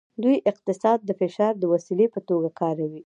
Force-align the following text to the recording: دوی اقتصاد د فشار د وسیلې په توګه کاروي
دوی 0.23 0.37
اقتصاد 0.51 0.99
د 1.05 1.09
فشار 1.21 1.53
د 1.59 1.63
وسیلې 1.73 2.07
په 2.13 2.19
توګه 2.29 2.49
کاروي 2.59 2.99